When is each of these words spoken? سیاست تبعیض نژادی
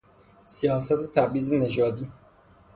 سیاست 0.45 1.01
تبعیض 1.15 1.53
نژادی 1.53 2.09